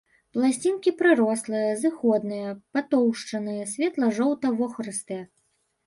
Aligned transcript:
Пласцінкі 0.35 0.93
прырослыя, 1.01 1.67
зыходныя, 1.83 2.49
патоўшчаныя, 2.73 3.63
светла-жоўта-вохрыстыя. 3.75 5.23